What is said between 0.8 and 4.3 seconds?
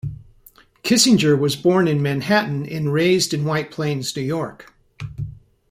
Kissinger was born in Manhattan and raised in White Plains, New